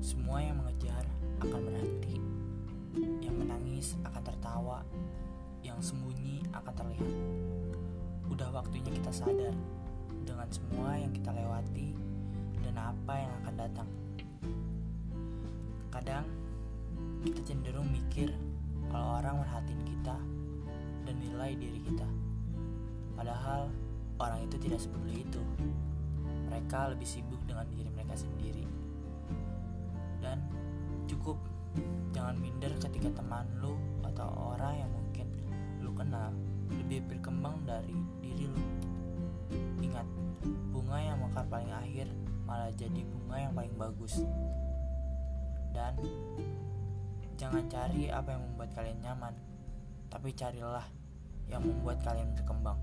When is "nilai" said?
21.20-21.52